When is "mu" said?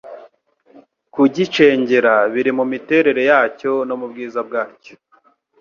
2.57-2.65, 3.99-4.05